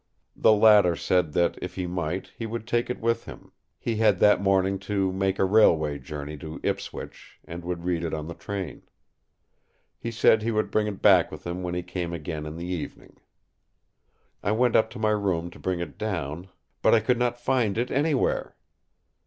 The 0.35 0.51
latter 0.51 0.95
said 0.95 1.33
that, 1.33 1.59
if 1.61 1.75
he 1.75 1.85
might, 1.85 2.31
he 2.35 2.47
would 2.47 2.65
take 2.65 2.89
it 2.89 2.99
with 2.99 3.25
him; 3.25 3.51
he 3.77 3.97
had 3.97 4.17
that 4.17 4.41
morning 4.41 4.79
to 4.79 5.11
make 5.13 5.37
a 5.37 5.45
railway 5.45 5.99
journey 5.99 6.39
to 6.39 6.59
Ipswich, 6.63 7.37
and 7.45 7.63
would 7.63 7.83
read 7.83 8.03
it 8.03 8.11
on 8.11 8.25
the 8.27 8.33
train. 8.33 8.81
He 9.99 10.09
said 10.09 10.41
he 10.41 10.49
would 10.49 10.71
bring 10.71 10.87
it 10.87 11.03
back 11.03 11.31
with 11.31 11.45
him 11.45 11.61
when 11.61 11.75
he 11.75 11.83
came 11.83 12.13
again 12.13 12.47
in 12.47 12.57
the 12.57 12.65
evening. 12.65 13.17
I 14.41 14.53
went 14.53 14.75
up 14.75 14.89
to 14.89 14.97
my 14.97 15.11
room 15.11 15.51
to 15.51 15.59
bring 15.59 15.79
it 15.79 15.99
down; 15.99 16.49
but 16.81 16.95
I 16.95 16.99
could 16.99 17.19
not 17.19 17.39
find 17.39 17.77
it 17.77 17.91
anywhere. 17.91 18.55